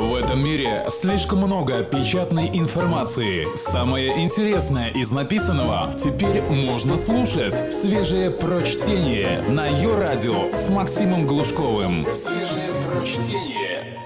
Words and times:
В 0.00 0.14
этом 0.14 0.42
мире 0.42 0.86
слишком 0.88 1.40
много 1.40 1.84
печатной 1.84 2.48
информации. 2.58 3.54
Самое 3.54 4.24
интересное 4.24 4.88
из 4.88 5.12
написанного 5.12 5.92
теперь 5.92 6.40
можно 6.40 6.96
слушать. 6.96 7.70
Свежее 7.70 8.30
прочтение 8.30 9.42
на 9.42 9.66
ее 9.66 9.98
радио 9.98 10.56
с 10.56 10.70
Максимом 10.70 11.26
Глушковым. 11.26 12.06
Свежее 12.14 12.70
прочтение. 12.88 14.00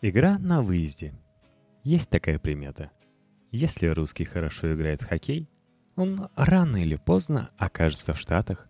Игра 0.00 0.38
на 0.38 0.62
выезде. 0.62 1.12
Есть 1.84 2.08
такая 2.08 2.38
примета. 2.38 2.92
Если 3.50 3.86
русский 3.86 4.24
хорошо 4.24 4.72
играет 4.72 5.02
в 5.02 5.08
хоккей, 5.08 5.46
он 5.94 6.30
рано 6.36 6.78
или 6.78 6.96
поздно 6.96 7.50
окажется 7.58 8.14
в 8.14 8.18
Штатах. 8.18 8.66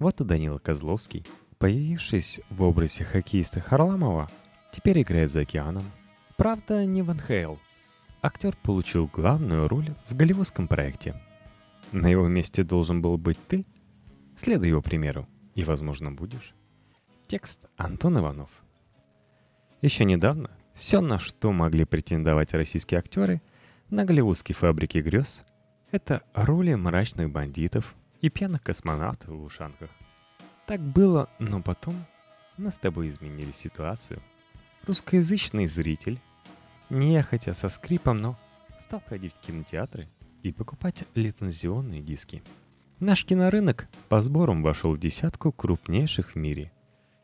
Вот 0.00 0.20
и 0.20 0.24
Данила 0.24 0.58
Козловский, 0.58 1.24
появившись 1.58 2.40
в 2.50 2.64
образе 2.64 3.04
хоккеиста 3.04 3.60
Харламова, 3.60 4.28
теперь 4.76 5.00
играет 5.00 5.30
за 5.30 5.40
океаном. 5.40 5.90
Правда, 6.36 6.84
не 6.84 7.00
в 7.00 7.12
НХЛ. 7.12 7.56
Актер 8.20 8.54
получил 8.62 9.06
главную 9.10 9.68
роль 9.68 9.94
в 10.06 10.14
голливудском 10.14 10.68
проекте. 10.68 11.14
На 11.92 12.08
его 12.08 12.28
месте 12.28 12.62
должен 12.62 13.00
был 13.00 13.16
быть 13.16 13.38
ты. 13.48 13.64
Следуй 14.36 14.68
его 14.68 14.82
примеру, 14.82 15.26
и, 15.54 15.64
возможно, 15.64 16.12
будешь. 16.12 16.54
Текст 17.26 17.64
Антон 17.78 18.18
Иванов. 18.18 18.50
Еще 19.80 20.04
недавно 20.04 20.50
все, 20.74 21.00
на 21.00 21.18
что 21.18 21.52
могли 21.52 21.86
претендовать 21.86 22.52
российские 22.52 22.98
актеры 22.98 23.40
на 23.88 24.04
голливудской 24.04 24.54
фабрике 24.54 25.00
грез, 25.00 25.42
это 25.90 26.22
роли 26.34 26.74
мрачных 26.74 27.30
бандитов 27.30 27.94
и 28.20 28.28
пьяных 28.28 28.62
космонавтов 28.62 29.30
в 29.30 29.42
ушанках. 29.42 29.88
Так 30.66 30.80
было, 30.80 31.30
но 31.38 31.62
потом 31.62 32.04
мы 32.58 32.70
с 32.70 32.78
тобой 32.78 33.08
изменили 33.08 33.52
ситуацию. 33.52 34.20
Русскоязычный 34.86 35.66
зритель, 35.66 36.20
нехотя 36.90 37.52
со 37.52 37.68
скрипом, 37.68 38.18
но 38.18 38.38
стал 38.80 39.02
ходить 39.08 39.34
в 39.34 39.40
кинотеатры 39.40 40.08
и 40.44 40.52
покупать 40.52 41.04
лицензионные 41.16 42.02
диски. 42.02 42.44
Наш 43.00 43.24
кинорынок 43.24 43.88
по 44.08 44.22
сборам 44.22 44.62
вошел 44.62 44.92
в 44.92 45.00
десятку 45.00 45.50
крупнейших 45.50 46.30
в 46.30 46.36
мире 46.36 46.70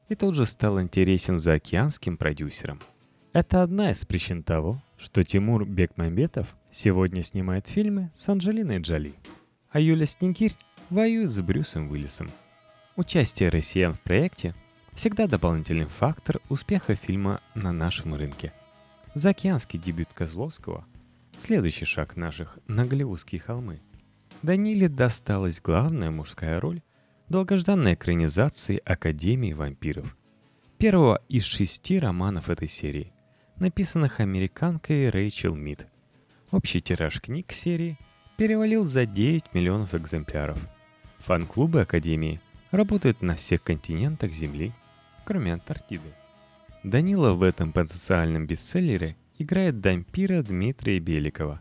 и 0.09 0.17
тут 0.17 0.35
же 0.35 0.45
стал 0.45 0.81
интересен 0.81 1.39
заокеанским 1.39 2.17
продюсерам. 2.17 2.81
Это 3.33 3.63
одна 3.63 3.93
из 3.93 4.05
причин 4.05 4.43
того, 4.43 4.83
что 4.99 5.23
Тимур 5.23 5.65
Бекмамбетов 5.65 6.57
сегодня 6.73 7.23
снимает 7.23 7.69
фильмы 7.69 8.11
с 8.17 8.29
Анджелиной 8.29 8.81
Джоли, 8.81 9.15
а 9.71 9.79
Юля 9.79 10.05
Снегирь 10.05 10.57
воюет 10.91 11.31
с 11.31 11.41
Брюсом 11.41 11.91
Уиллисом. 11.91 12.29
Участие 12.97 13.49
россиян 13.49 13.95
в 13.95 14.01
проекте 14.01 14.55
всегда 14.95 15.27
дополнительный 15.27 15.87
фактор 15.87 16.41
успеха 16.49 16.95
фильма 16.95 17.41
на 17.55 17.73
нашем 17.73 18.15
рынке. 18.15 18.53
Заокеанский 19.15 19.79
дебют 19.79 20.09
Козловского– 20.15 20.85
следующий 21.39 21.85
шаг 21.85 22.17
наших 22.17 22.59
на 22.67 22.87
Голливудские 22.87 23.41
холмы. 23.41 23.81
Даниле 24.43 24.89
досталась 24.89 25.61
главная 25.61 26.11
мужская 26.11 26.61
роль 26.61 26.83
долгожданной 27.29 27.95
экранизации 27.95 28.81
Академии 28.85 29.53
вампиров. 29.53 30.17
Первого 30.79 31.21
из 31.29 31.45
шести 31.45 31.99
романов 31.99 32.51
этой 32.51 32.69
серии, 32.69 33.13
написанных 33.57 34.21
американкой 34.21 35.11
Рэйчел 35.11 35.55
Мид. 35.55 35.87
Общий 36.51 36.81
тираж 36.81 37.21
книг 37.21 37.53
серии 37.53 37.99
перевалил 38.37 38.83
за 38.83 39.07
9 39.07 39.55
миллионов 39.55 39.95
экземпляров. 39.95 40.59
Фан-клубы 41.21 41.83
Академии 41.83 42.41
работают 42.73 43.23
на 43.23 43.37
всех 43.37 43.63
континентах 43.63 44.33
Земли, 44.33 44.73
кроме 45.25 45.55
Антарктиды. 45.55 46.15
Данила 46.83 47.33
в 47.33 47.43
этом 47.43 47.73
потенциальном 47.73 48.47
бестселлере 48.47 49.17
играет 49.39 49.81
дампира 49.81 50.43
Дмитрия 50.43 50.99
Беликова. 50.99 51.61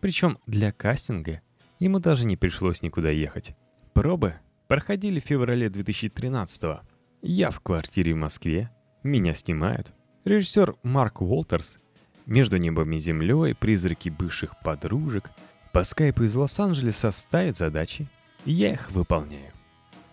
Причем 0.00 0.38
для 0.46 0.72
кастинга 0.72 1.40
ему 1.78 1.98
даже 1.98 2.26
не 2.26 2.36
пришлось 2.36 2.82
никуда 2.82 3.10
ехать. 3.10 3.56
Пробы 3.94 4.34
проходили 4.68 5.20
в 5.20 5.24
феврале 5.24 5.70
2013 5.70 6.62
-го. 6.64 6.80
Я 7.22 7.50
в 7.50 7.60
квартире 7.60 8.14
в 8.14 8.18
Москве, 8.18 8.70
меня 9.02 9.34
снимают. 9.34 9.92
Режиссер 10.24 10.76
Марк 10.82 11.22
Уолтерс, 11.22 11.78
«Между 12.26 12.58
небом 12.58 12.92
и 12.92 12.98
землей», 12.98 13.54
«Призраки 13.54 14.10
бывших 14.10 14.58
подружек», 14.60 15.30
по 15.72 15.84
скайпу 15.84 16.24
из 16.24 16.34
Лос-Анджелеса 16.34 17.10
ставят 17.10 17.56
задачи, 17.56 18.06
и 18.44 18.52
я 18.52 18.72
их 18.72 18.90
выполняю. 18.90 19.52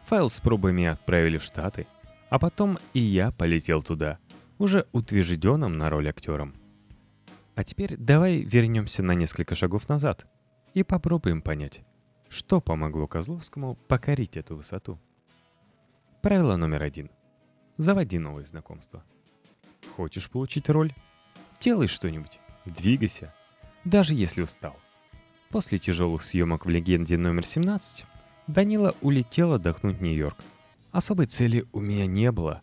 Файл 0.06 0.30
с 0.30 0.40
пробами 0.40 0.86
отправили 0.86 1.38
в 1.38 1.44
Штаты, 1.44 1.88
а 2.30 2.40
потом 2.40 2.80
и 2.94 3.00
я 3.00 3.32
полетел 3.32 3.82
туда, 3.82 4.20
уже 4.58 4.88
утвержденным 4.92 5.78
на 5.78 5.90
роль 5.90 6.10
актером. 6.10 6.56
А 7.56 7.64
теперь 7.64 7.96
давай 7.98 8.42
вернемся 8.42 9.04
на 9.04 9.14
несколько 9.14 9.56
шагов 9.56 9.88
назад 9.88 10.26
и 10.74 10.84
попробуем 10.84 11.42
понять, 11.42 11.82
что 12.30 12.60
помогло 12.60 13.08
Козловскому 13.08 13.76
покорить 13.88 14.38
эту 14.38 14.58
высоту. 14.58 15.00
Правило 16.22 16.56
номер 16.58 16.84
один. 16.84 17.10
Заводи 17.78 18.18
новые 18.18 18.46
знакомства. 18.46 19.04
Хочешь 19.96 20.30
получить 20.30 20.70
роль? 20.70 20.94
Делай 21.62 21.88
что-нибудь, 21.88 22.40
двигайся, 22.66 23.34
даже 23.86 24.14
если 24.14 24.42
устал. 24.42 24.76
После 25.50 25.78
тяжелых 25.78 26.24
съемок 26.24 26.66
в 26.66 26.70
«Легенде 26.70 27.18
номер 27.18 27.44
17» 27.44 28.04
Данила 28.48 28.96
улетел 29.02 29.54
отдохнуть 29.54 29.98
в 29.98 30.02
Нью-Йорк. 30.02 30.38
Особой 30.96 31.26
цели 31.26 31.66
у 31.74 31.82
меня 31.82 32.06
не 32.06 32.32
было, 32.32 32.62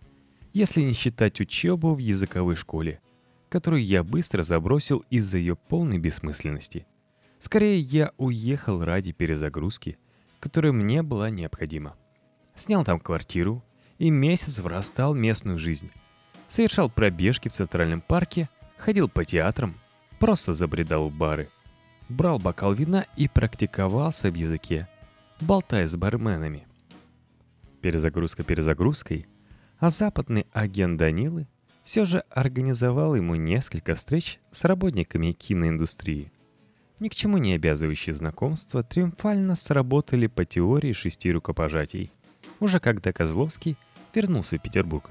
если 0.54 0.80
не 0.80 0.94
считать 0.94 1.38
учебу 1.38 1.94
в 1.94 1.98
языковой 1.98 2.56
школе, 2.56 3.02
которую 3.50 3.84
я 3.84 4.02
быстро 4.02 4.42
забросил 4.42 5.04
из-за 5.10 5.36
ее 5.36 5.54
полной 5.54 5.98
бессмысленности. 5.98 6.86
Скорее, 7.40 7.78
я 7.78 8.12
уехал 8.16 8.82
ради 8.82 9.12
перезагрузки, 9.12 9.98
которая 10.40 10.72
мне 10.72 11.02
была 11.02 11.28
необходима. 11.28 11.94
Снял 12.54 12.84
там 12.84 13.00
квартиру 13.00 13.62
и 13.98 14.08
месяц 14.08 14.60
врастал 14.60 15.12
местную 15.12 15.58
жизнь. 15.58 15.90
Совершал 16.48 16.88
пробежки 16.88 17.50
в 17.50 17.52
Центральном 17.52 18.00
парке, 18.00 18.48
ходил 18.78 19.10
по 19.10 19.26
театрам, 19.26 19.74
просто 20.18 20.54
забредал 20.54 21.10
в 21.10 21.14
бары– 21.14 21.50
брал 22.08 22.38
бокал 22.38 22.72
вина 22.72 23.04
и 23.14 23.28
практиковался 23.28 24.30
в 24.30 24.34
языке, 24.34 24.88
болтая 25.38 25.86
с 25.86 25.94
барменами. 25.96 26.66
Перезагрузка 27.82 28.44
перезагрузкой, 28.44 29.26
а 29.78 29.90
западный 29.90 30.46
агент 30.52 30.98
Данилы 31.00 31.48
все 31.82 32.04
же 32.04 32.20
организовал 32.30 33.16
ему 33.16 33.34
несколько 33.34 33.96
встреч 33.96 34.38
с 34.52 34.62
работниками 34.62 35.32
киноиндустрии. 35.32 36.30
Ни 37.00 37.08
к 37.08 37.14
чему 37.16 37.38
не 37.38 37.54
обязывающие 37.54 38.14
знакомства 38.14 38.84
триумфально 38.84 39.56
сработали 39.56 40.28
по 40.28 40.44
теории 40.44 40.92
шести 40.92 41.32
рукопожатий, 41.32 42.12
уже 42.60 42.78
когда 42.78 43.12
Козловский 43.12 43.76
вернулся 44.14 44.58
в 44.58 44.62
Петербург. 44.62 45.10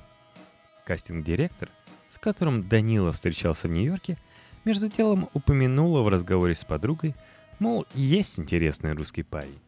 Кастинг-директор, 0.86 1.70
с 2.08 2.18
которым 2.18 2.70
Данила 2.70 3.12
встречался 3.12 3.68
в 3.68 3.72
Нью-Йорке, 3.72 4.18
между 4.64 4.88
делом 4.88 5.28
упомянула 5.34 6.04
в 6.04 6.08
разговоре 6.08 6.56
с 6.56 6.64
подругой, 6.64 7.16
мол, 7.60 7.86
есть 7.94 8.40
интересный 8.40 8.94
русский 8.94 9.24
парень. 9.24 9.60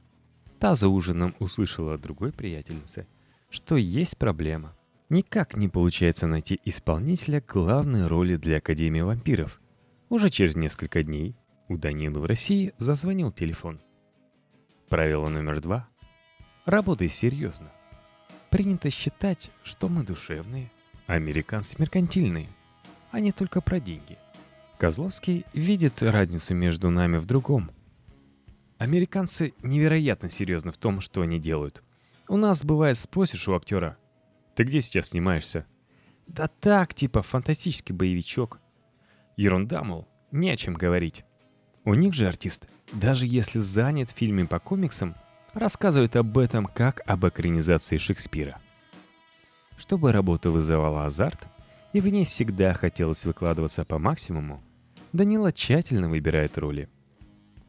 Та 0.64 0.76
за 0.76 0.88
ужином 0.88 1.36
услышала 1.40 1.96
от 1.96 2.02
другой 2.02 2.32
приятельницы, 2.32 3.06
что 3.50 3.76
есть 3.76 4.18
проблема. 4.18 4.74
Никак 5.10 5.58
не 5.58 5.68
получается 5.68 6.26
найти 6.26 6.58
исполнителя 6.64 7.44
главной 7.46 8.08
роли 8.08 8.38
для 8.38 8.60
Академии 8.60 9.02
вампиров. 9.02 9.60
Уже 10.08 10.30
через 10.30 10.56
несколько 10.56 11.04
дней 11.04 11.36
у 11.68 11.76
Данилы 11.76 12.22
в 12.22 12.26
России 12.26 12.74
зазвонил 12.78 13.34
телефон. 13.34 13.82
Правило 14.88 15.28
номер 15.28 15.60
два. 15.60 15.90
Работай 16.64 17.10
серьезно. 17.10 17.70
Принято 18.50 18.90
считать, 18.90 19.52
что 19.64 19.90
мы 19.90 20.06
душевные, 20.06 20.72
американцы 21.08 21.76
меркантильные, 21.78 22.48
а 23.12 23.20
не 23.20 23.34
только 23.34 23.60
про 23.60 23.82
деньги. 23.82 24.18
Козловский 24.78 25.44
видит 25.52 26.02
разницу 26.02 26.56
между 26.56 26.90
нами 26.90 27.18
в 27.18 27.26
другом. 27.26 27.70
Американцы 28.84 29.54
невероятно 29.64 30.28
серьезны 30.28 30.74
в 30.74 30.78
том, 30.78 31.00
что 31.00 31.22
они 31.22 31.40
делают. 31.40 31.82
У 32.28 32.36
нас 32.36 32.66
бывает 32.66 32.98
спросишь 32.98 33.48
у 33.48 33.56
актера, 33.56 33.96
«Ты 34.56 34.66
где 34.66 34.82
сейчас 34.82 35.08
снимаешься?» 35.08 35.66
«Да 36.28 36.50
так, 36.60 36.94
типа 36.94 37.22
фантастический 37.22 37.96
боевичок». 37.96 38.60
Ерунда, 39.38 39.86
мол, 39.86 40.06
не 40.34 40.50
о 40.50 40.58
чем 40.58 40.74
говорить. 40.74 41.24
У 41.86 41.94
них 41.94 42.14
же 42.14 42.28
артист, 42.28 42.68
даже 42.92 43.26
если 43.26 43.60
занят 43.60 44.12
в 44.12 44.18
фильме 44.18 44.44
по 44.44 44.60
комиксам, 44.60 45.16
рассказывает 45.54 46.18
об 46.18 46.38
этом 46.38 46.66
как 46.66 47.04
об 47.06 47.26
экранизации 47.26 47.96
Шекспира. 47.96 48.60
Чтобы 49.78 50.12
работа 50.12 50.52
вызывала 50.52 51.06
азарт, 51.06 51.48
и 51.94 52.02
в 52.02 52.08
ней 52.10 52.26
всегда 52.26 52.74
хотелось 52.74 53.24
выкладываться 53.24 53.86
по 53.86 53.98
максимуму, 53.98 54.62
Данила 55.14 55.54
тщательно 55.54 56.10
выбирает 56.10 56.58
роли. 56.58 56.90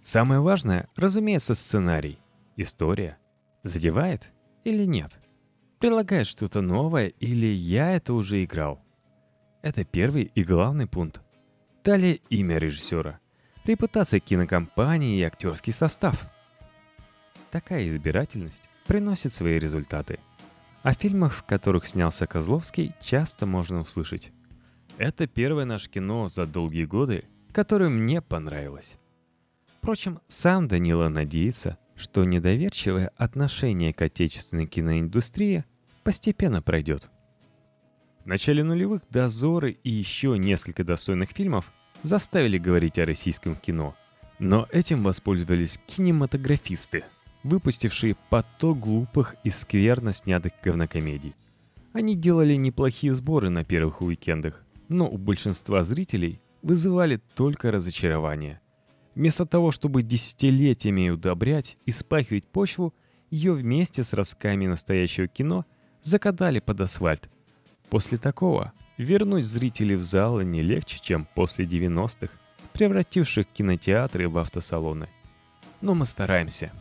Самое 0.04 0.40
важное, 0.40 0.88
разумеется, 0.94 1.56
сценарий. 1.56 2.20
История. 2.56 3.18
Задевает 3.64 4.30
или 4.62 4.84
нет? 4.84 5.10
Предлагает 5.80 6.28
что-то 6.28 6.60
новое 6.60 7.08
или 7.08 7.46
я 7.46 7.96
это 7.96 8.14
уже 8.14 8.44
играл? 8.44 8.84
это 9.64 9.82
первый 9.82 10.30
и 10.34 10.44
главный 10.44 10.86
пункт. 10.86 11.22
Далее 11.82 12.20
имя 12.28 12.58
режиссера, 12.58 13.18
репутация 13.64 14.20
кинокомпании 14.20 15.16
и 15.16 15.22
актерский 15.22 15.72
состав. 15.72 16.30
Такая 17.50 17.88
избирательность 17.88 18.68
приносит 18.86 19.32
свои 19.32 19.58
результаты. 19.58 20.20
О 20.82 20.92
фильмах, 20.92 21.32
в 21.32 21.44
которых 21.44 21.86
снялся 21.86 22.26
Козловский, 22.26 22.92
часто 23.00 23.46
можно 23.46 23.80
услышать. 23.80 24.32
Это 24.98 25.26
первое 25.26 25.64
наше 25.64 25.88
кино 25.88 26.28
за 26.28 26.44
долгие 26.44 26.84
годы, 26.84 27.24
которое 27.50 27.88
мне 27.88 28.20
понравилось. 28.20 28.96
Впрочем, 29.84 30.18
сам 30.28 30.66
Данила 30.66 31.10
надеется, 31.10 31.76
что 31.94 32.24
недоверчивое 32.24 33.12
отношение 33.18 33.92
к 33.92 34.00
отечественной 34.00 34.64
киноиндустрии 34.66 35.66
постепенно 36.02 36.62
пройдет. 36.62 37.10
В 38.24 38.26
начале 38.26 38.64
нулевых 38.64 39.02
«Дозоры» 39.10 39.72
и 39.72 39.90
еще 39.90 40.38
несколько 40.38 40.84
достойных 40.84 41.32
фильмов 41.32 41.70
заставили 42.02 42.56
говорить 42.56 42.98
о 42.98 43.04
российском 43.04 43.56
кино. 43.56 43.94
Но 44.38 44.66
этим 44.72 45.02
воспользовались 45.02 45.78
кинематографисты, 45.86 47.04
выпустившие 47.42 48.16
поток 48.30 48.80
глупых 48.80 49.36
и 49.44 49.50
скверно 49.50 50.14
снятых 50.14 50.54
говнокомедий. 50.62 51.34
Они 51.92 52.16
делали 52.16 52.54
неплохие 52.54 53.12
сборы 53.12 53.50
на 53.50 53.64
первых 53.64 54.00
уикендах, 54.00 54.64
но 54.88 55.06
у 55.06 55.18
большинства 55.18 55.82
зрителей 55.82 56.40
вызывали 56.62 57.20
только 57.34 57.70
разочарование. 57.70 58.62
Вместо 59.14 59.44
того, 59.44 59.70
чтобы 59.70 60.02
десятилетиями 60.02 61.08
удобрять 61.08 61.78
и 61.86 61.92
спахивать 61.92 62.44
почву, 62.44 62.92
ее 63.30 63.52
вместе 63.52 64.02
с 64.02 64.12
ростками 64.12 64.66
настоящего 64.66 65.28
кино 65.28 65.64
закатали 66.02 66.58
под 66.58 66.80
асфальт. 66.80 67.28
После 67.90 68.18
такого 68.18 68.72
вернуть 68.96 69.44
зрителей 69.44 69.96
в 69.96 70.02
залы 70.02 70.44
не 70.44 70.62
легче, 70.62 70.98
чем 71.00 71.26
после 71.34 71.64
90-х, 71.64 72.32
превративших 72.72 73.46
кинотеатры 73.46 74.28
в 74.28 74.36
автосалоны. 74.38 75.08
Но 75.80 75.94
мы 75.94 76.06
стараемся. 76.06 76.72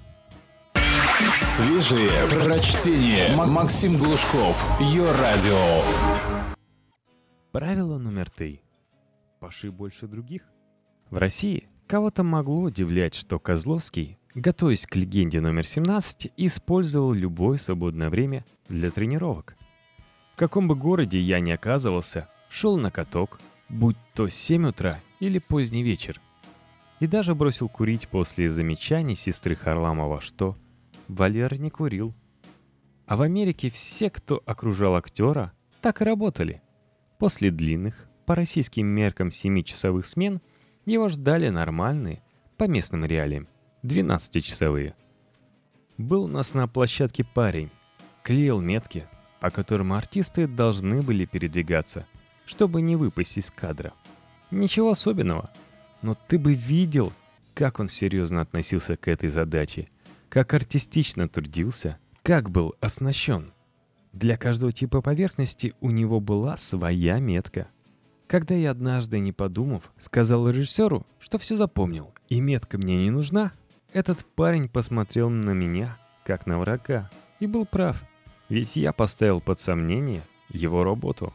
Свежие 1.42 2.10
прочтение. 2.30 3.36
Максим 3.36 3.98
Глушков. 3.98 4.66
Ее 4.82 5.12
радио. 5.12 5.84
Правило 7.52 8.00
номер 8.00 8.30
три. 8.32 8.62
Паши 9.40 9.70
больше 9.70 10.08
других. 10.08 10.42
В 11.12 11.18
России 11.18 11.68
Кого-то 11.94 12.24
могло 12.24 12.62
удивлять, 12.62 13.14
что 13.14 13.38
Козловский, 13.38 14.18
готовясь 14.34 14.88
к 14.88 14.96
легенде 14.96 15.40
номер 15.40 15.64
17, 15.64 16.32
использовал 16.38 17.14
любое 17.14 17.60
свободное 17.60 18.10
время 18.10 18.46
для 18.68 18.90
тренировок. 18.90 19.56
В 20.34 20.38
каком 20.38 20.68
бы 20.68 20.74
городе 20.74 21.20
я 21.20 21.40
ни 21.40 21.52
оказывался, 21.52 22.30
шел 22.50 22.78
на 22.78 22.90
каток, 22.90 23.40
будь 23.70 23.96
то 24.16 24.28
7 24.28 24.70
утра 24.70 25.02
или 25.20 25.38
поздний 25.38 25.84
вечер. 25.84 26.20
И 27.00 27.06
даже 27.06 27.36
бросил 27.36 27.70
курить 27.70 28.08
после 28.08 28.50
замечаний 28.50 29.14
сестры 29.14 29.54
Харламова, 29.56 30.20
что 30.20 30.58
Валер 31.08 31.60
не 31.60 31.70
курил. 31.70 32.16
А 33.06 33.16
в 33.16 33.22
Америке 33.22 33.70
все, 33.70 34.10
кто 34.10 34.42
окружал 34.48 34.96
актера, 34.96 35.54
так 35.80 36.02
и 36.02 36.06
работали. 36.06 36.64
После 37.20 37.52
длинных, 37.52 38.08
по 38.26 38.34
российским 38.34 38.88
меркам 38.88 39.28
7-часовых 39.28 40.08
смен– 40.08 40.42
его 40.86 41.10
ждали 41.10 41.50
нормальные, 41.50 42.22
по 42.58 42.66
местным 42.66 43.06
реалиям, 43.06 43.48
12-часовые. 43.84 44.96
Был 45.98 46.26
у 46.26 46.28
нас 46.28 46.54
на 46.54 46.68
площадке 46.68 47.24
парень, 47.24 47.70
клеил 48.24 48.60
метки, 48.60 49.08
по 49.40 49.50
которым 49.50 49.94
артисты 49.94 50.48
должны 50.48 51.02
были 51.02 51.26
передвигаться, 51.26 52.08
чтобы 52.46 52.82
не 52.82 52.96
выпасть 52.96 53.38
из 53.38 53.52
кадра. 53.52 53.94
Ничего 54.52 54.92
особенного, 54.92 55.52
но 56.02 56.14
ты 56.14 56.40
бы 56.40 56.54
видел, 56.54 57.12
как 57.54 57.80
он 57.80 57.88
серьезно 57.88 58.42
относился 58.42 58.96
к 58.96 59.08
этой 59.08 59.30
задаче, 59.30 59.90
как 60.30 60.54
артистично 60.54 61.28
трудился, 61.28 61.98
как 62.22 62.50
был 62.50 62.76
оснащен. 62.80 63.52
Для 64.14 64.38
каждого 64.38 64.72
типа 64.72 65.02
поверхности 65.02 65.74
у 65.82 65.90
него 65.90 66.20
была 66.20 66.56
своя 66.56 67.20
метка. 67.20 67.68
Когда 68.28 68.56
я 68.56 68.72
однажды, 68.72 69.20
не 69.20 69.32
подумав, 69.32 69.92
сказал 70.00 70.50
режиссеру, 70.50 71.06
что 71.20 71.38
все 71.38 71.56
запомнил, 71.56 72.14
и 72.30 72.42
метка 72.42 72.78
мне 72.78 72.98
не 72.98 73.12
нужна, 73.12 73.52
этот 73.92 74.26
парень 74.26 74.70
посмотрел 74.70 75.30
на 75.30 75.52
меня, 75.52 75.98
как 76.24 76.48
на 76.48 76.58
врага, 76.58 77.12
и 77.40 77.48
был 77.48 77.66
прав, 77.66 78.04
ведь 78.50 78.76
я 78.76 78.92
поставил 78.94 79.42
под 79.42 79.60
сомнение 79.60 80.24
его 80.50 80.84
работу. 80.84 81.34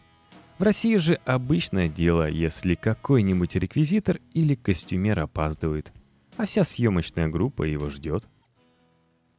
В 0.59 0.63
России 0.65 0.97
же 0.97 1.21
обычное 1.25 1.89
дело, 1.89 2.29
если 2.29 2.75
какой-нибудь 2.75 3.55
реквизитор 3.55 4.19
или 4.33 4.57
костюмер 4.57 5.21
опаздывает, 5.21 5.93
а 6.37 6.47
вся 6.47 6.65
съемочная 6.65 7.29
группа 7.29 7.63
его 7.63 7.91
ждет. 7.91 8.27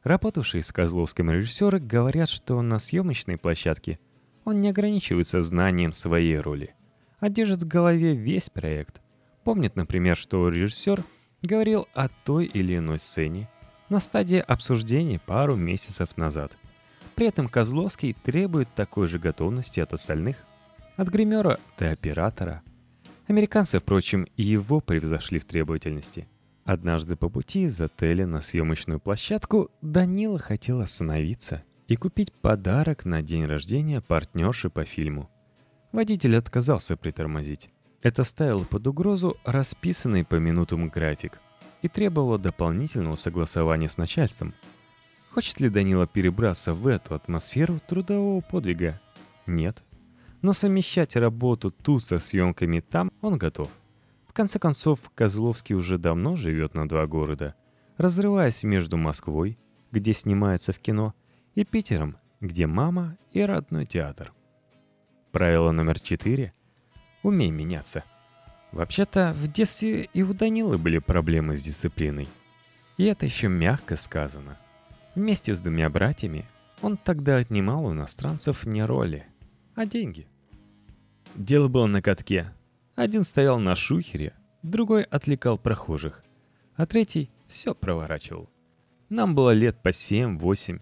Работавшие 0.03 0.63
с 0.63 0.71
Козловским 0.71 1.29
режиссеры 1.29 1.79
говорят, 1.79 2.29
что 2.29 2.61
на 2.61 2.79
съемочной 2.79 3.37
площадке 3.37 3.99
он 4.45 4.61
не 4.61 4.69
ограничивается 4.69 5.41
знанием 5.41 5.91
своей 5.91 6.37
роли, 6.37 6.73
а 7.19 7.29
держит 7.29 7.63
в 7.63 7.67
голове 7.67 8.15
весь 8.15 8.49
проект. 8.49 9.01
Помнит, 9.43 9.75
например, 9.75 10.17
что 10.17 10.49
режиссер 10.49 11.03
говорил 11.41 11.87
о 11.93 12.09
той 12.09 12.45
или 12.45 12.77
иной 12.77 12.99
сцене 12.99 13.49
на 13.89 13.99
стадии 13.99 14.37
обсуждения 14.37 15.19
пару 15.19 15.55
месяцев 15.55 16.17
назад. 16.17 16.57
При 17.15 17.27
этом 17.27 17.47
Козловский 17.47 18.13
требует 18.13 18.69
такой 18.75 19.07
же 19.07 19.19
готовности 19.19 19.79
от 19.79 19.93
остальных, 19.93 20.37
от 20.95 21.07
гримера 21.09 21.59
до 21.77 21.91
оператора. 21.91 22.61
Американцы, 23.27 23.79
впрочем, 23.79 24.27
и 24.37 24.43
его 24.43 24.79
превзошли 24.79 25.39
в 25.39 25.45
требовательности. 25.45 26.27
Однажды 26.65 27.15
по 27.15 27.29
пути 27.29 27.63
из 27.63 27.81
отеля 27.81 28.27
на 28.27 28.41
съемочную 28.41 28.99
площадку 28.99 29.71
Данила 29.81 30.39
хотел 30.39 30.81
остановиться 30.81 31.63
и 31.87 31.95
купить 31.95 32.31
подарок 32.31 33.05
на 33.05 33.21
день 33.21 33.45
рождения 33.45 34.01
партнерши 34.01 34.69
по 34.69 34.83
фильму– 34.83 35.29
Водитель 35.91 36.37
отказался 36.37 36.95
притормозить. 36.95 37.69
Это 38.01 38.23
ставило 38.23 38.63
под 38.63 38.85
угрозу 38.87 39.37
расписанный 39.43 40.23
по 40.23 40.35
минутам 40.35 40.87
график 40.89 41.39
и 41.81 41.87
требовало 41.87 42.37
дополнительного 42.37 43.15
согласования 43.15 43.89
с 43.89 43.97
начальством. 43.97 44.53
Хочет 45.31 45.59
ли 45.59 45.69
Данила 45.69 46.07
перебраться 46.07 46.73
в 46.73 46.87
эту 46.87 47.15
атмосферу 47.15 47.79
трудового 47.87 48.41
подвига? 48.41 49.01
Нет. 49.45 49.83
Но 50.41 50.53
совмещать 50.53 51.15
работу 51.15 51.71
тут 51.71 52.03
со 52.03 52.19
съемками 52.19 52.79
там 52.79 53.11
он 53.21 53.37
готов. 53.37 53.69
В 54.27 54.33
конце 54.33 54.59
концов, 54.59 54.99
Козловский 55.15 55.75
уже 55.75 55.97
давно 55.97 56.35
живет 56.35 56.75
на 56.75 56.87
два 56.87 57.07
города, 57.07 57.55
разрываясь 57.97 58.63
между 58.63 58.95
Москвой, 58.95 59.57
где 59.91 60.13
снимается 60.13 60.71
в 60.71 60.79
кино, 60.79 61.13
и 61.55 61.65
Питером, 61.65 62.15
где 62.39 62.67
мама 62.67 63.17
и 63.33 63.41
родной 63.41 63.85
театр. 63.85 64.31
Правило 65.31 65.71
номер 65.71 65.99
четыре– 65.99 66.53
умей 67.23 67.51
меняться. 67.51 68.03
Вообще-то, 68.71 69.33
в 69.35 69.47
детстве 69.51 70.09
и 70.13 70.23
у 70.23 70.33
Данилы 70.33 70.77
были 70.77 70.99
проблемы 70.99 71.57
с 71.57 71.63
дисциплиной. 71.63 72.27
И 72.97 73.05
это 73.05 73.25
еще 73.25 73.47
мягко 73.47 73.95
сказано. 73.95 74.57
Вместе 75.15 75.53
с 75.53 75.61
двумя 75.61 75.89
братьями 75.89 76.45
он 76.81 76.97
тогда 76.97 77.37
отнимал 77.37 77.85
у 77.85 77.93
иностранцев 77.93 78.65
не 78.65 78.83
роли, 78.83 79.25
а 79.75 79.85
деньги. 79.85 80.27
Дело 81.35 81.67
было 81.67 81.85
на 81.85 82.01
катке. 82.01 82.51
Один 82.95 83.23
стоял 83.23 83.59
на 83.59 83.75
шухере, 83.75 84.33
другой 84.63 85.03
отвлекал 85.03 85.57
прохожих, 85.57 86.23
а 86.75 86.85
третий 86.85 87.29
все 87.47 87.73
проворачивал. 87.73 88.49
Нам 89.09 89.35
было 89.35 89.51
лет 89.51 89.81
по 89.81 89.89
7-8, 89.89 90.81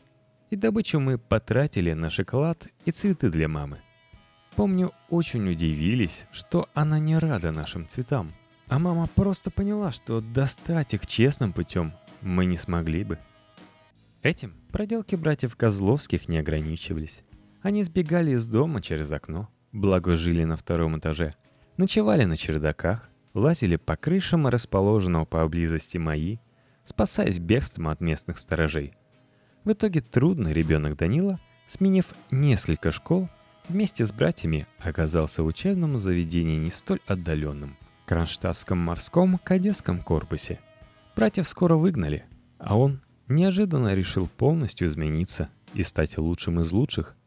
и 0.49 0.55
добычу 0.55 0.99
мы 0.99 1.17
потратили 1.17 1.93
на 1.93 2.09
шоколад 2.09 2.67
и 2.85 2.91
цветы 2.91 3.29
для 3.29 3.47
мамы. 3.47 3.81
Помню, 4.57 4.91
очень 5.09 5.47
удивились, 5.47 6.25
что 6.31 6.67
она 6.73 6.97
не 6.97 7.19
рада 7.19 7.51
нашим 7.51 7.87
цветам. 7.87 8.33
А 8.67 8.79
мама 8.79 9.05
просто 9.05 9.51
поняла, 9.51 9.91
что 9.91 10.19
достать 10.19 10.95
их 10.95 11.05
честным 11.05 11.53
путем 11.53 11.93
мы 12.21 12.45
не 12.45 12.57
смогли 12.57 13.03
бы. 13.03 13.19
Этим 14.23 14.55
проделки 14.71 15.15
братьев 15.15 15.55
Козловских 15.55 16.27
не 16.27 16.39
ограничивались. 16.39 17.21
Они 17.61 17.83
сбегали 17.83 18.31
из 18.31 18.47
дома 18.47 18.81
через 18.81 19.11
окно, 19.11 19.47
благо 19.73 20.15
жили 20.15 20.43
на 20.43 20.55
втором 20.55 20.97
этаже, 20.97 21.35
ночевали 21.77 22.23
на 22.23 22.35
чердаках, 22.35 23.11
лазили 23.35 23.75
по 23.75 23.95
крышам 23.95 24.47
расположенного 24.47 25.25
поблизости 25.25 25.99
мои, 25.99 26.37
спасаясь 26.83 27.37
бегством 27.37 27.89
от 27.89 28.01
местных 28.01 28.39
сторожей. 28.39 28.95
В 29.65 29.73
итоге 29.73 30.01
трудный 30.01 30.51
ребенок 30.51 30.97
Данила, 30.97 31.39
сменив 31.67 32.07
несколько 32.31 32.89
школ, 32.89 33.29
Вместе 33.69 34.05
с 34.05 34.13
братьями 34.13 34.65
оказался 34.79 35.43
в 35.43 35.45
учебном 35.45 35.97
заведении 35.97 36.57
не 36.57 36.71
столь 36.71 37.01
отдаленном– 37.05 37.75
Кронштадтском 38.05 38.77
морском 38.77 39.37
кадетском 39.43 40.01
корпусе. 40.01 40.59
Братьев 41.17 41.45
скоро 41.49 41.75
выгнали, 41.75 42.23
а 42.57 42.77
он 42.77 43.01
неожиданно 43.27 43.93
решил 43.93 44.27
полностью 44.27 44.87
измениться 44.87 45.49
и 45.73 45.83
стать 45.83 46.17
лучшим 46.17 46.61
из 46.61 46.71
лучших. 46.71 47.17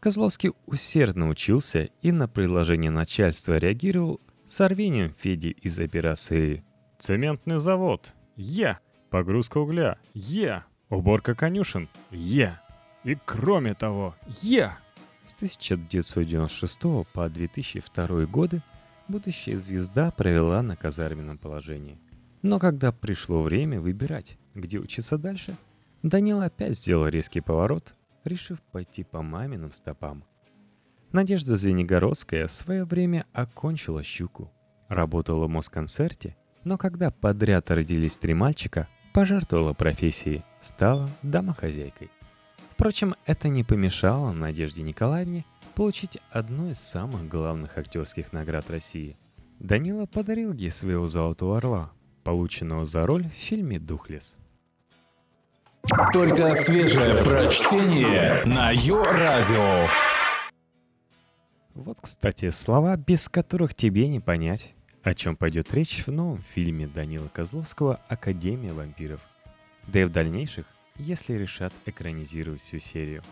Козловский 0.00 0.50
усердно 0.66 1.28
учился 1.28 1.90
и 2.02 2.10
на 2.10 2.26
предложение 2.26 2.90
начальства 2.90 3.56
реагировал 3.56 4.20
с 4.48 4.66
рвением 4.66 5.14
Феди 5.18 5.48
из 5.62 5.78
операции 5.78 6.64
«Цементный 6.98 7.58
завод! 7.58 8.12
Я! 8.34 8.80
Погрузка 9.10 9.58
угля! 9.58 9.98
Я! 10.14 10.64
Уборка 10.88 11.36
конюшен! 11.36 11.88
Я! 12.10 12.60
И 13.04 13.16
кроме 13.24 13.74
того, 13.74 14.16
я!» 14.42 14.78
С 15.26 15.34
1996 15.34 16.80
по 17.12 17.28
2002 17.28 18.26
годы 18.26 18.62
будущая 19.08 19.56
звезда 19.56 20.12
провела 20.12 20.62
на 20.62 20.76
казарменном 20.76 21.36
положении. 21.36 21.98
Но 22.42 22.60
когда 22.60 22.92
пришло 22.92 23.42
время 23.42 23.80
выбирать, 23.80 24.38
где 24.54 24.78
учиться 24.78 25.18
дальше, 25.18 25.56
Данил 26.04 26.40
опять 26.40 26.76
сделал 26.76 27.08
резкий 27.08 27.40
поворот, 27.40 27.94
решив 28.24 28.60
пойти 28.70 29.02
по 29.02 29.20
маминым 29.20 29.72
стопам. 29.72 30.22
Надежда 31.10 31.56
Звенигородская 31.56 32.46
в 32.46 32.52
свое 32.52 32.84
время 32.84 33.26
окончила 33.32 34.04
«Щуку». 34.04 34.52
Работала 34.88 35.46
в 35.46 35.50
Москонцерте, 35.50 36.36
но 36.62 36.78
когда 36.78 37.10
подряд 37.10 37.70
родились 37.72 38.16
три 38.16 38.34
мальчика, 38.34 38.88
пожертвовала 39.12 39.72
профессией, 39.72 40.44
стала 40.60 41.10
домохозяйкой. 41.22 42.10
Впрочем, 42.76 43.14
это 43.24 43.48
не 43.48 43.64
помешало 43.64 44.32
Надежде 44.32 44.82
Николаевне 44.82 45.46
получить 45.74 46.18
одну 46.30 46.68
из 46.68 46.78
самых 46.78 47.26
главных 47.26 47.78
актерских 47.78 48.34
наград 48.34 48.68
России. 48.68 49.16
Данила 49.60 50.04
подарил 50.04 50.52
ей 50.52 50.70
своего 50.70 51.06
«Золотого 51.06 51.56
орла», 51.56 51.90
полученного 52.22 52.84
за 52.84 53.06
роль 53.06 53.24
в 53.24 53.32
фильме 53.32 53.78
«Духлес». 53.78 54.36
Только 56.12 56.54
свежее 56.54 57.24
прочтение 57.24 58.44
на 58.44 58.72
Йо-Радио. 58.72 59.88
Вот, 61.72 61.96
кстати, 62.02 62.50
слова, 62.50 62.94
без 62.98 63.30
которых 63.30 63.74
тебе 63.74 64.06
не 64.08 64.20
понять, 64.20 64.74
о 65.02 65.14
чем 65.14 65.36
пойдет 65.36 65.72
речь 65.72 66.06
в 66.06 66.12
новом 66.12 66.44
фильме 66.52 66.86
Данила 66.86 67.28
Козловского 67.28 68.02
«Академия 68.08 68.74
вампиров». 68.74 69.22
Да 69.86 70.02
и 70.02 70.04
в 70.04 70.12
дальнейших 70.12 70.66
если 70.98 71.34
решат 71.34 71.72
экранизировать 71.84 72.60
всю 72.60 72.78
серию. 72.78 73.22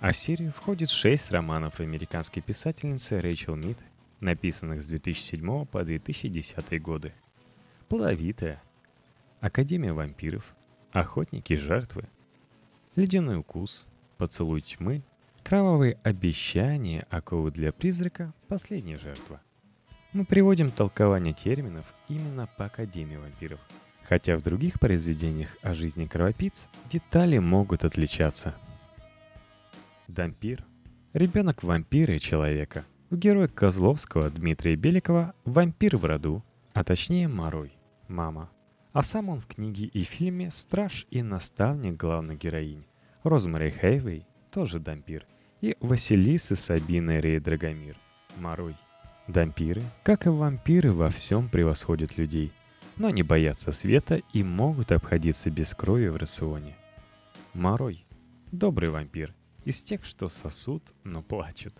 А 0.00 0.12
в 0.12 0.16
серию 0.16 0.52
входит 0.52 0.90
шесть 0.90 1.30
романов 1.30 1.80
американской 1.80 2.42
писательницы 2.42 3.18
Рэйчел 3.18 3.56
Мид, 3.56 3.78
написанных 4.20 4.82
с 4.82 4.88
2007 4.88 5.64
по 5.66 5.84
2010 5.84 6.82
годы. 6.82 7.12
Плодовитая, 7.88 8.62
Академия 9.40 9.92
вампиров, 9.92 10.54
Охотники 10.92 11.54
жертвы, 11.54 12.04
Ледяной 12.96 13.38
укус, 13.38 13.88
Поцелуй 14.18 14.60
тьмы, 14.60 15.02
Кровавые 15.42 15.98
обещания, 16.02 17.06
Оковы 17.10 17.50
для 17.50 17.72
призрака, 17.72 18.32
Последняя 18.48 18.98
жертва. 18.98 19.40
Мы 20.12 20.24
приводим 20.24 20.70
толкование 20.70 21.34
терминов 21.34 21.92
именно 22.08 22.46
по 22.46 22.66
Академии 22.66 23.16
вампиров– 23.16 23.60
хотя 24.08 24.36
в 24.36 24.42
других 24.42 24.78
произведениях 24.78 25.56
о 25.62 25.74
жизни 25.74 26.04
кровопийц 26.04 26.68
детали 26.90 27.38
могут 27.38 27.84
отличаться. 27.84 28.54
Дампир– 30.08 30.64
ребенок 31.12 31.62
вампира 31.62 32.14
и 32.14 32.20
человека. 32.20 32.84
В 33.10 33.16
герое 33.16 33.48
Козловского 33.48 34.30
Дмитрия 34.30 34.76
Беликова– 34.76 35.34
вампир 35.44 35.96
в 35.96 36.04
роду, 36.04 36.44
а 36.72 36.84
точнее 36.84 37.28
Морой– 37.28 37.72
мама. 38.08 38.50
А 38.92 39.02
сам 39.02 39.28
он 39.28 39.40
в 39.40 39.46
книге 39.46 39.86
и 39.86 40.02
фильме 40.02 40.50
«Страж 40.50 41.06
и 41.10 41.22
наставник 41.22 41.96
главной 41.96 42.36
героинь». 42.36 42.84
Розмари 43.22 43.70
Хейвей– 43.70 44.26
тоже 44.50 44.78
дампир. 44.78 45.26
И 45.60 45.76
Василиса 45.80 46.56
Сабина 46.56 47.18
Рей 47.20 47.40
Драгомир– 47.40 47.96
Морой. 48.36 48.76
Дампиры, 49.26 49.82
как 50.02 50.26
и 50.26 50.28
вампиры, 50.28 50.92
во 50.92 51.08
всем 51.08 51.48
превосходят 51.48 52.18
людей– 52.18 52.52
но 52.96 53.10
не 53.10 53.22
боятся 53.22 53.72
света 53.72 54.22
и 54.32 54.42
могут 54.42 54.92
обходиться 54.92 55.50
без 55.50 55.74
крови 55.74 56.08
в 56.08 56.16
рационе. 56.16 56.76
Морой– 57.52 58.06
добрый 58.52 58.90
вампир, 58.90 59.34
из 59.64 59.80
тех, 59.80 60.04
что 60.04 60.28
сосут, 60.28 60.82
но 61.02 61.22
плачут. 61.22 61.74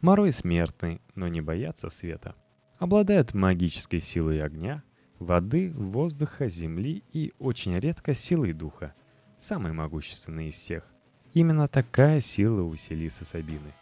Морой 0.00 0.32
смертный, 0.32 1.00
но 1.14 1.28
не 1.28 1.40
боятся 1.40 1.88
света. 1.88 2.34
Обладают 2.78 3.34
магической 3.34 4.00
силой 4.00 4.42
огня, 4.42 4.82
воды, 5.18 5.70
воздуха, 5.70 6.48
земли 6.48 7.04
и 7.12 7.32
очень 7.38 7.78
редко 7.78 8.14
силой 8.14 8.52
духа. 8.52 8.94
Самый 9.38 9.72
могущественный 9.72 10.48
из 10.48 10.56
всех. 10.56 10.84
Именно 11.32 11.68
такая 11.68 12.20
сила 12.20 12.62
у 12.62 12.74
Селисы 12.76 13.24
Сабины. 13.24 13.72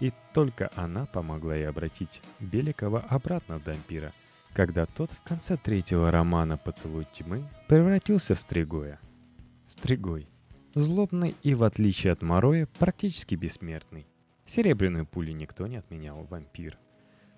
И 0.00 0.12
только 0.32 0.70
она 0.74 1.06
помогла 1.06 1.54
ей 1.54 1.68
обратить 1.68 2.22
Беликова 2.40 3.00
обратно 3.00 3.58
в 3.58 3.64
Дампира– 3.64 4.12
когда 4.54 4.86
тот 4.86 5.10
в 5.10 5.20
конце 5.22 5.56
третьего 5.56 6.10
романа 6.10 6.56
«Поцелуй 6.56 7.06
тьмы» 7.12 7.42
превратился 7.68 8.34
в 8.34 8.40
Стригоя. 8.40 9.00
Стригой. 9.66 10.28
Злобный 10.74 11.36
и, 11.42 11.54
в 11.54 11.64
отличие 11.64 12.12
от 12.12 12.22
Мороя, 12.22 12.68
практически 12.78 13.34
бессмертный. 13.34 14.06
Серебряную 14.46 15.06
пулю 15.06 15.32
никто 15.32 15.66
не 15.66 15.76
отменял, 15.76 16.24
вампир. 16.30 16.78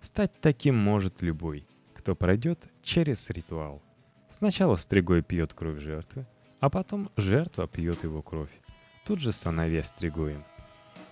Стать 0.01 0.33
таким 0.41 0.77
может 0.77 1.23
любой, 1.23 1.67
кто 1.95 2.15
пройдет 2.15 2.61
через 2.83 3.29
ритуал. 3.31 3.83
Сначала 4.29 4.77
Стригой 4.77 5.23
пьет 5.23 5.55
кровь 5.55 5.81
жертвы, 5.81 6.27
а 6.61 6.69
потом 6.69 7.11
жертва 7.17 7.67
пьет 7.67 8.05
его 8.05 8.23
кровь, 8.23 8.61
тут 9.07 9.21
же 9.21 9.33
становясь 9.33 9.87
Стригоем. 9.87 10.45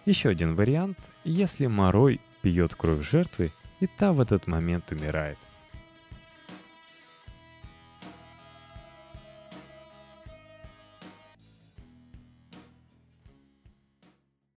Еще 0.04 0.28
один 0.28 0.54
вариант, 0.54 0.98
если 1.24 1.66
Морой 1.66 2.20
пьет 2.42 2.74
кровь 2.74 3.08
жертвы, 3.08 3.52
и 3.80 3.86
та 3.86 4.12
в 4.12 4.20
этот 4.20 4.46
момент 4.46 4.92
умирает– 4.92 5.38